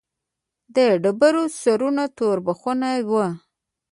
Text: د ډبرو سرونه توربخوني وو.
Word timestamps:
د 0.75 0.77
ډبرو 1.03 1.43
سرونه 1.61 2.03
توربخوني 2.17 2.97
وو. 3.09 3.25